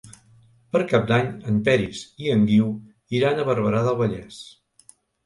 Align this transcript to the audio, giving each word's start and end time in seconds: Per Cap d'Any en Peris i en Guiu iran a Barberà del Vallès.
Per 0.75 0.79
Cap 0.91 1.03
d'Any 1.11 1.27
en 1.51 1.59
Peris 1.67 1.99
i 2.23 2.31
en 2.37 2.47
Guiu 2.53 2.71
iran 3.19 3.43
a 3.43 3.47
Barberà 3.51 3.83
del 3.89 4.01
Vallès. 4.01 4.41